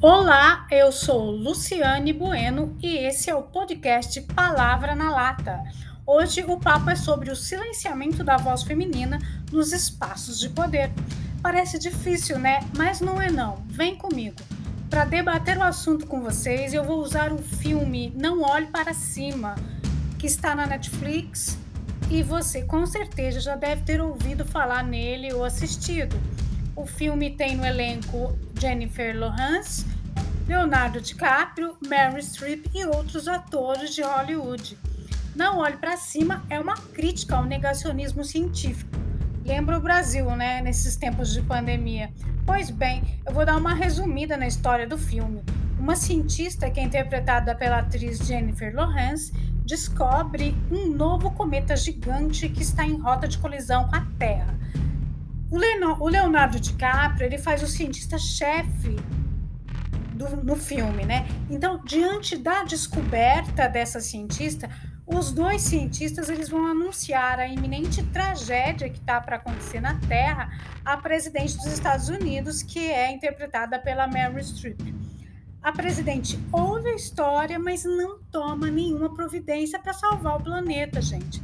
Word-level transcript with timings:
Olá, 0.00 0.64
eu 0.70 0.92
sou 0.92 1.28
Luciane 1.28 2.12
Bueno 2.12 2.76
e 2.80 2.96
esse 2.98 3.28
é 3.28 3.34
o 3.34 3.42
podcast 3.42 4.20
Palavra 4.32 4.94
na 4.94 5.10
Lata. 5.10 5.60
Hoje 6.06 6.44
o 6.46 6.56
papo 6.56 6.88
é 6.90 6.94
sobre 6.94 7.32
o 7.32 7.36
silenciamento 7.36 8.22
da 8.22 8.36
voz 8.36 8.62
feminina 8.62 9.18
nos 9.50 9.72
espaços 9.72 10.38
de 10.38 10.50
poder. 10.50 10.92
Parece 11.42 11.80
difícil, 11.80 12.38
né? 12.38 12.60
Mas 12.76 13.00
não 13.00 13.20
é 13.20 13.28
não. 13.28 13.56
Vem 13.66 13.96
comigo. 13.96 14.36
Para 14.88 15.04
debater 15.04 15.58
o 15.58 15.64
assunto 15.64 16.06
com 16.06 16.20
vocês, 16.20 16.72
eu 16.72 16.84
vou 16.84 17.02
usar 17.02 17.32
o 17.32 17.38
filme 17.38 18.12
Não 18.14 18.42
Olhe 18.42 18.66
para 18.66 18.94
Cima, 18.94 19.56
que 20.16 20.28
está 20.28 20.54
na 20.54 20.64
Netflix 20.64 21.58
e 22.08 22.22
você 22.22 22.62
com 22.62 22.86
certeza 22.86 23.40
já 23.40 23.56
deve 23.56 23.82
ter 23.82 24.00
ouvido 24.00 24.44
falar 24.44 24.84
nele 24.84 25.32
ou 25.32 25.44
assistido. 25.44 26.16
O 26.78 26.86
filme 26.86 27.30
tem 27.30 27.56
no 27.56 27.66
elenco 27.66 28.38
Jennifer 28.56 29.18
Lawrence, 29.18 29.84
Leonardo 30.46 31.00
DiCaprio, 31.00 31.76
Meryl 31.84 32.22
Streep 32.22 32.66
e 32.72 32.84
outros 32.84 33.26
atores 33.26 33.92
de 33.96 34.02
Hollywood. 34.02 34.78
Não 35.34 35.58
olhe 35.58 35.76
para 35.76 35.96
cima 35.96 36.44
é 36.48 36.60
uma 36.60 36.76
crítica 36.76 37.34
ao 37.34 37.44
negacionismo 37.44 38.22
científico. 38.22 38.92
Lembra 39.44 39.76
o 39.76 39.80
Brasil, 39.80 40.24
né, 40.36 40.62
nesses 40.62 40.94
tempos 40.94 41.32
de 41.32 41.42
pandemia. 41.42 42.12
Pois 42.46 42.70
bem, 42.70 43.02
eu 43.26 43.34
vou 43.34 43.44
dar 43.44 43.56
uma 43.56 43.74
resumida 43.74 44.36
na 44.36 44.46
história 44.46 44.86
do 44.86 44.96
filme. 44.96 45.42
Uma 45.80 45.96
cientista 45.96 46.70
que 46.70 46.78
é 46.78 46.84
interpretada 46.84 47.56
pela 47.56 47.80
atriz 47.80 48.18
Jennifer 48.18 48.72
Lawrence 48.72 49.32
descobre 49.66 50.54
um 50.70 50.90
novo 50.90 51.32
cometa 51.32 51.74
gigante 51.74 52.48
que 52.48 52.62
está 52.62 52.86
em 52.86 53.00
rota 53.00 53.26
de 53.26 53.36
colisão 53.36 53.88
com 53.88 53.96
a 53.96 54.06
Terra. 54.16 54.56
O 55.50 56.08
Leonardo 56.08 56.60
DiCaprio 56.60 57.26
ele 57.26 57.38
faz 57.38 57.62
o 57.62 57.66
cientista-chefe 57.66 58.96
no 60.42 60.56
filme, 60.56 61.04
né? 61.04 61.26
Então, 61.48 61.80
diante 61.84 62.36
da 62.36 62.64
descoberta 62.64 63.68
dessa 63.68 64.00
cientista, 64.00 64.68
os 65.06 65.32
dois 65.32 65.62
cientistas 65.62 66.28
eles 66.28 66.50
vão 66.50 66.66
anunciar 66.66 67.38
a 67.38 67.46
iminente 67.46 68.02
tragédia 68.02 68.90
que 68.90 68.98
está 68.98 69.20
para 69.20 69.36
acontecer 69.36 69.80
na 69.80 69.94
Terra 70.00 70.50
à 70.84 70.96
presidente 70.96 71.56
dos 71.56 71.66
Estados 71.66 72.08
Unidos, 72.08 72.62
que 72.62 72.90
é 72.90 73.10
interpretada 73.10 73.78
pela 73.78 74.06
Meryl 74.06 74.42
Streep. 74.42 74.80
A 75.62 75.72
presidente 75.72 76.38
ouve 76.52 76.90
a 76.90 76.94
história, 76.94 77.58
mas 77.58 77.84
não 77.84 78.18
toma 78.30 78.70
nenhuma 78.70 79.14
providência 79.14 79.78
para 79.78 79.94
salvar 79.94 80.36
o 80.36 80.42
planeta, 80.42 81.00
gente. 81.00 81.42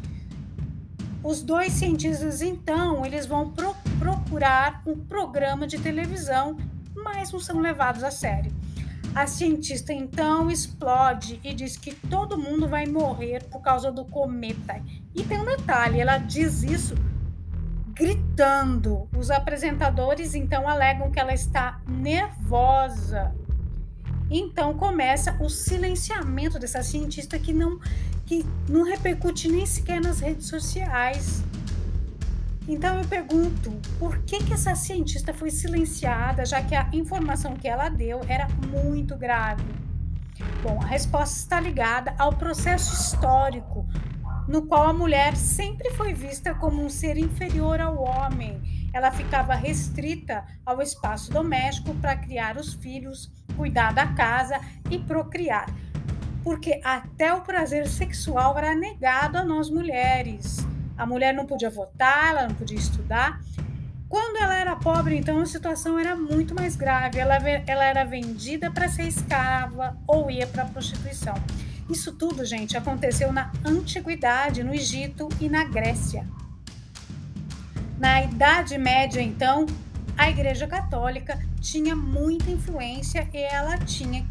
Os 1.22 1.42
dois 1.42 1.72
cientistas, 1.72 2.42
então, 2.42 3.06
eles 3.06 3.24
vão 3.24 3.50
pro 3.50 3.74
procurar 4.24 4.82
um 4.86 4.96
programa 4.96 5.66
de 5.66 5.78
televisão, 5.78 6.56
mas 6.94 7.30
não 7.30 7.38
são 7.38 7.60
levados 7.60 8.02
a 8.02 8.10
sério. 8.10 8.52
A 9.14 9.26
cientista 9.26 9.92
então 9.92 10.50
explode 10.50 11.38
e 11.44 11.54
diz 11.54 11.76
que 11.76 11.94
todo 11.94 12.38
mundo 12.38 12.66
vai 12.66 12.86
morrer 12.86 13.44
por 13.44 13.60
causa 13.60 13.92
do 13.92 14.04
cometa. 14.04 14.82
E 15.14 15.22
tem 15.22 15.38
um 15.38 15.44
detalhe: 15.44 16.00
ela 16.00 16.18
diz 16.18 16.62
isso 16.64 16.94
gritando. 17.92 19.08
Os 19.16 19.30
apresentadores 19.30 20.34
então 20.34 20.68
alegam 20.68 21.12
que 21.12 21.20
ela 21.20 21.32
está 21.32 21.80
nervosa 21.86 23.32
então 24.30 24.74
começa 24.74 25.36
o 25.40 25.48
silenciamento 25.48 26.58
dessa 26.58 26.82
cientista 26.82 27.38
que 27.38 27.52
não, 27.52 27.78
que 28.24 28.44
não 28.68 28.82
repercute 28.82 29.48
nem 29.48 29.66
sequer 29.66 30.00
nas 30.00 30.20
redes 30.20 30.46
sociais. 30.46 31.42
Então 32.66 32.98
eu 32.98 33.06
pergunto, 33.06 33.70
por 33.98 34.18
que, 34.20 34.42
que 34.42 34.54
essa 34.54 34.74
cientista 34.74 35.34
foi 35.34 35.50
silenciada, 35.50 36.46
já 36.46 36.62
que 36.62 36.74
a 36.74 36.88
informação 36.92 37.54
que 37.54 37.68
ela 37.68 37.90
deu 37.90 38.22
era 38.26 38.48
muito 38.70 39.16
grave? 39.16 39.62
Bom, 40.62 40.80
a 40.80 40.86
resposta 40.86 41.36
está 41.36 41.60
ligada 41.60 42.14
ao 42.18 42.32
processo 42.32 42.94
histórico, 42.94 43.86
no 44.48 44.62
qual 44.66 44.88
a 44.88 44.92
mulher 44.94 45.36
sempre 45.36 45.90
foi 45.90 46.14
vista 46.14 46.54
como 46.54 46.82
um 46.82 46.88
ser 46.88 47.18
inferior 47.18 47.80
ao 47.80 48.02
homem. 48.02 48.62
Ela 48.94 49.10
ficava 49.10 49.54
restrita 49.54 50.44
ao 50.64 50.80
espaço 50.80 51.30
doméstico 51.30 51.94
para 51.96 52.16
criar 52.16 52.56
os 52.56 52.72
filhos, 52.72 53.30
cuidar 53.56 53.92
da 53.92 54.06
casa 54.06 54.58
e 54.90 54.98
procriar, 54.98 55.66
porque 56.42 56.80
até 56.82 57.34
o 57.34 57.42
prazer 57.42 57.86
sexual 57.88 58.56
era 58.56 58.74
negado 58.74 59.36
a 59.36 59.44
nós 59.44 59.68
mulheres. 59.68 60.66
A 60.96 61.06
mulher 61.06 61.34
não 61.34 61.46
podia 61.46 61.70
votar, 61.70 62.30
ela 62.30 62.48
não 62.48 62.54
podia 62.54 62.78
estudar. 62.78 63.40
Quando 64.08 64.36
ela 64.36 64.54
era 64.54 64.76
pobre, 64.76 65.16
então 65.16 65.40
a 65.40 65.46
situação 65.46 65.98
era 65.98 66.14
muito 66.14 66.54
mais 66.54 66.76
grave. 66.76 67.18
Ela, 67.18 67.36
ela 67.66 67.84
era 67.84 68.04
vendida 68.04 68.70
para 68.70 68.88
ser 68.88 69.04
escrava 69.04 69.96
ou 70.06 70.30
ia 70.30 70.46
para 70.46 70.62
a 70.62 70.66
prostituição. 70.66 71.34
Isso 71.90 72.12
tudo, 72.12 72.44
gente, 72.44 72.76
aconteceu 72.76 73.32
na 73.32 73.52
antiguidade, 73.64 74.62
no 74.62 74.74
Egito 74.74 75.28
e 75.40 75.48
na 75.48 75.64
Grécia. 75.64 76.26
Na 77.98 78.22
Idade 78.22 78.78
Média, 78.78 79.20
então, 79.20 79.66
a 80.16 80.30
Igreja 80.30 80.66
Católica 80.66 81.38
tinha 81.60 81.96
muita 81.96 82.50
influência 82.50 83.28
e 83.32 83.38
ela 83.38 83.78
tinha 83.78 84.24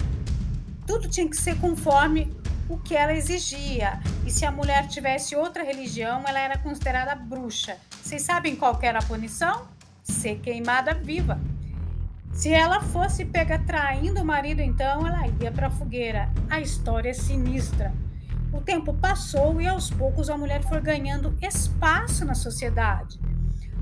tudo 0.85 1.07
tinha 1.07 1.27
que 1.27 1.37
ser 1.37 1.57
conforme 1.59 2.31
o 2.69 2.77
que 2.77 2.95
ela 2.95 3.13
exigia. 3.13 3.99
E 4.25 4.31
se 4.31 4.45
a 4.45 4.51
mulher 4.51 4.87
tivesse 4.87 5.35
outra 5.35 5.63
religião, 5.63 6.23
ela 6.27 6.39
era 6.39 6.57
considerada 6.57 7.15
bruxa. 7.15 7.77
Vocês 8.01 8.21
sabem 8.21 8.55
qual 8.55 8.77
era 8.81 8.99
a 8.99 9.03
punição? 9.03 9.67
Ser 10.03 10.39
queimada 10.39 10.93
viva. 10.93 11.39
Se 12.31 12.51
ela 12.51 12.81
fosse 12.81 13.25
pega 13.25 13.59
traindo 13.59 14.21
o 14.21 14.25
marido, 14.25 14.61
então 14.61 15.05
ela 15.05 15.27
ia 15.39 15.51
para 15.51 15.67
a 15.67 15.71
fogueira. 15.71 16.29
A 16.49 16.59
história 16.59 17.09
é 17.09 17.13
sinistra. 17.13 17.93
O 18.51 18.59
tempo 18.59 18.93
passou 18.93 19.61
e 19.61 19.67
aos 19.67 19.89
poucos 19.89 20.29
a 20.29 20.37
mulher 20.37 20.61
foi 20.63 20.81
ganhando 20.81 21.37
espaço 21.41 22.25
na 22.25 22.35
sociedade. 22.35 23.19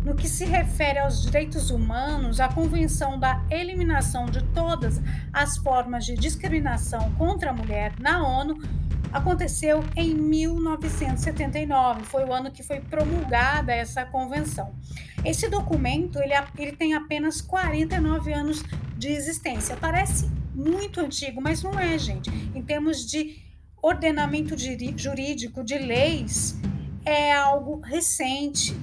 No 0.04 0.16
que 0.16 0.28
se 0.28 0.46
refere 0.46 0.98
aos 0.98 1.22
direitos 1.22 1.70
humanos, 1.70 2.40
a 2.40 2.48
Convenção 2.48 3.20
da 3.20 3.46
Eliminação 3.52 4.26
de 4.26 4.42
Todas 4.46 5.00
as 5.32 5.58
Formas 5.58 6.06
de 6.06 6.16
Discriminação 6.16 7.12
contra 7.12 7.52
a 7.52 7.54
Mulher 7.54 7.94
na 8.00 8.28
ONU 8.28 8.58
aconteceu 9.14 9.84
em 9.96 10.16
1979. 10.16 12.04
Foi 12.06 12.26
o 12.26 12.34
ano 12.34 12.50
que 12.50 12.64
foi 12.64 12.82
promulgada 12.82 13.76
essa 13.76 14.04
convenção. 14.04 14.74
Esse 15.24 15.48
documento 15.48 16.18
ele, 16.18 16.34
ele 16.58 16.72
tem 16.72 16.96
apenas 16.96 17.40
49 17.40 18.34
anos 18.34 18.64
de 18.98 19.10
existência. 19.10 19.78
Parece 19.80 20.28
muito 20.56 21.00
antigo, 21.00 21.40
mas 21.40 21.62
não 21.62 21.80
é, 21.80 21.96
gente. 22.00 22.32
Em 22.56 22.64
termos 22.64 23.06
de 23.06 23.40
ordenamento 23.80 24.56
jurídico, 24.58 25.64
de 25.64 25.78
leis, 25.78 26.60
é 27.06 27.32
algo 27.32 27.80
recente 27.82 28.76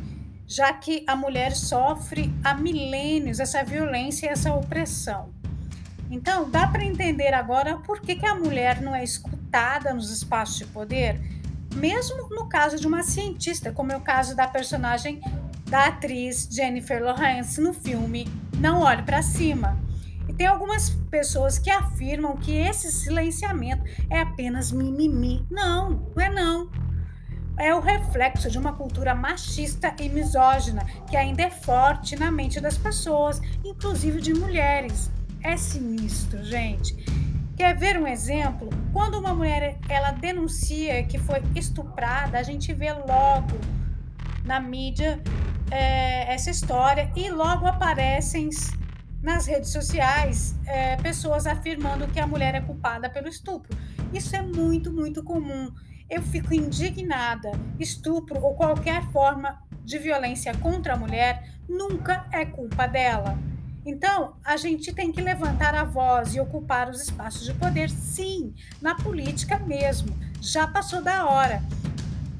já 0.48 0.72
que 0.72 1.04
a 1.06 1.14
mulher 1.14 1.54
sofre 1.54 2.32
há 2.42 2.54
milênios 2.54 3.38
essa 3.38 3.62
violência 3.62 4.26
e 4.26 4.30
essa 4.30 4.52
opressão. 4.54 5.28
Então, 6.10 6.48
dá 6.48 6.66
para 6.66 6.82
entender 6.82 7.34
agora 7.34 7.76
por 7.76 8.00
que, 8.00 8.14
que 8.14 8.24
a 8.24 8.34
mulher 8.34 8.80
não 8.80 8.94
é 8.94 9.04
escutada 9.04 9.92
nos 9.92 10.10
espaços 10.10 10.56
de 10.56 10.64
poder, 10.64 11.20
mesmo 11.74 12.30
no 12.30 12.48
caso 12.48 12.78
de 12.78 12.86
uma 12.86 13.02
cientista, 13.02 13.70
como 13.70 13.92
é 13.92 13.96
o 13.96 14.00
caso 14.00 14.34
da 14.34 14.48
personagem 14.48 15.20
da 15.66 15.88
atriz 15.88 16.48
Jennifer 16.50 17.04
Lawrence 17.04 17.60
no 17.60 17.74
filme 17.74 18.26
Não 18.58 18.80
Olhe 18.80 19.02
para 19.02 19.20
Cima. 19.20 19.78
E 20.26 20.32
tem 20.32 20.46
algumas 20.46 20.88
pessoas 21.10 21.58
que 21.58 21.70
afirmam 21.70 22.38
que 22.38 22.52
esse 22.56 22.90
silenciamento 22.90 23.84
é 24.08 24.20
apenas 24.20 24.72
mimimi. 24.72 25.44
Não, 25.50 26.10
não 26.16 26.22
é 26.22 26.30
não 26.30 26.87
é 27.58 27.74
o 27.74 27.80
reflexo 27.80 28.50
de 28.50 28.56
uma 28.56 28.72
cultura 28.72 29.14
machista 29.14 29.94
e 30.00 30.08
misógina 30.08 30.84
que 31.08 31.16
ainda 31.16 31.42
é 31.42 31.50
forte 31.50 32.16
na 32.16 32.30
mente 32.30 32.60
das 32.60 32.78
pessoas, 32.78 33.40
inclusive 33.64 34.20
de 34.20 34.32
mulheres. 34.32 35.10
É 35.42 35.56
sinistro, 35.56 36.42
gente. 36.44 36.94
Quer 37.56 37.76
ver 37.76 37.98
um 37.98 38.06
exemplo? 38.06 38.70
Quando 38.92 39.18
uma 39.18 39.34
mulher 39.34 39.78
ela 39.88 40.12
denuncia 40.12 41.02
que 41.04 41.18
foi 41.18 41.42
estuprada, 41.54 42.38
a 42.38 42.42
gente 42.42 42.72
vê 42.72 42.92
logo 42.92 43.58
na 44.44 44.60
mídia 44.60 45.20
é, 45.70 46.32
essa 46.32 46.50
história 46.50 47.10
e 47.16 47.28
logo 47.28 47.66
aparecem 47.66 48.48
nas 49.20 49.46
redes 49.46 49.70
sociais 49.70 50.54
é, 50.64 50.96
pessoas 50.96 51.46
afirmando 51.46 52.06
que 52.06 52.20
a 52.20 52.26
mulher 52.26 52.54
é 52.54 52.60
culpada 52.60 53.10
pelo 53.10 53.28
estupro. 53.28 53.76
Isso 54.12 54.34
é 54.36 54.42
muito, 54.42 54.92
muito 54.92 55.22
comum 55.24 55.70
eu 56.10 56.22
fico 56.22 56.54
indignada. 56.54 57.52
Estupro 57.78 58.40
ou 58.40 58.54
qualquer 58.54 59.02
forma 59.10 59.62
de 59.84 59.98
violência 59.98 60.54
contra 60.56 60.94
a 60.94 60.96
mulher 60.96 61.48
nunca 61.68 62.26
é 62.32 62.44
culpa 62.44 62.86
dela. 62.86 63.38
Então, 63.84 64.34
a 64.44 64.56
gente 64.56 64.92
tem 64.92 65.10
que 65.10 65.20
levantar 65.20 65.74
a 65.74 65.84
voz 65.84 66.34
e 66.34 66.40
ocupar 66.40 66.90
os 66.90 67.00
espaços 67.00 67.46
de 67.46 67.54
poder, 67.54 67.88
sim, 67.88 68.54
na 68.82 68.94
política 68.94 69.58
mesmo. 69.58 70.14
Já 70.40 70.66
passou 70.66 71.02
da 71.02 71.26
hora. 71.26 71.62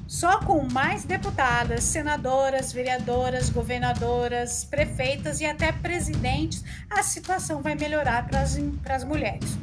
Só 0.07 0.39
com 0.39 0.63
mais 0.71 1.05
deputadas, 1.05 1.83
senadoras, 1.83 2.73
vereadoras, 2.73 3.49
governadoras, 3.49 4.63
prefeitas 4.63 5.39
e 5.39 5.45
até 5.45 5.71
presidentes 5.71 6.63
a 6.89 7.03
situação 7.03 7.61
vai 7.61 7.75
melhorar 7.75 8.27
para 8.27 8.41
as 8.95 9.03
mulheres. 9.03 9.57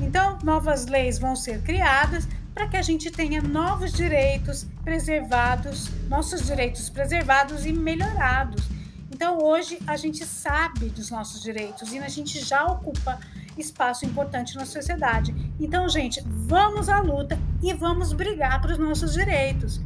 Então, 0.00 0.38
novas 0.42 0.86
leis 0.86 1.18
vão 1.18 1.36
ser 1.36 1.62
criadas 1.62 2.26
para 2.54 2.68
que 2.68 2.76
a 2.76 2.82
gente 2.82 3.10
tenha 3.10 3.42
novos 3.42 3.92
direitos 3.92 4.66
preservados, 4.84 5.90
nossos 6.08 6.46
direitos 6.46 6.88
preservados 6.88 7.66
e 7.66 7.72
melhorados. 7.72 8.64
Então, 9.10 9.38
hoje 9.42 9.78
a 9.86 9.96
gente 9.96 10.24
sabe 10.24 10.88
dos 10.88 11.10
nossos 11.10 11.42
direitos 11.42 11.92
e 11.92 11.98
a 11.98 12.08
gente 12.08 12.38
já 12.40 12.64
ocupa 12.64 13.18
espaço 13.58 14.04
importante 14.04 14.54
na 14.56 14.64
sociedade. 14.64 15.34
Então, 15.60 15.88
gente, 15.88 16.22
vamos 16.26 16.88
à 16.88 17.00
luta 17.00 17.38
e 17.62 17.72
vamos 17.72 18.12
brigar 18.12 18.60
para 18.60 18.72
os 18.72 18.78
nossos 18.78 19.12
direitos. 19.12 19.80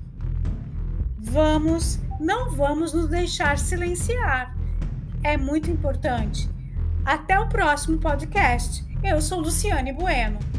Vamos, 1.18 1.98
não 2.20 2.50
vamos 2.50 2.92
nos 2.92 3.08
deixar 3.08 3.58
silenciar. 3.58 4.56
É 5.22 5.36
muito 5.36 5.70
importante. 5.70 6.48
Até 7.04 7.38
o 7.38 7.48
próximo 7.48 7.98
podcast. 7.98 8.86
Eu 9.02 9.20
sou 9.20 9.40
Luciane 9.40 9.92
Bueno. 9.92 10.57